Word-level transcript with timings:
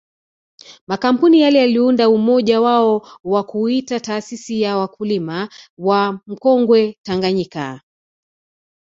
Makampuni 0.87 1.41
yale 1.41 1.59
yaliunda 1.59 2.09
umoja 2.09 2.61
wao 2.61 3.07
na 3.23 3.43
kuuita 3.43 3.99
taasisi 3.99 4.61
ya 4.61 4.77
wakulima 4.77 5.49
wa 5.77 6.19
mkonge 6.27 6.97
Tanganyika 7.05 7.81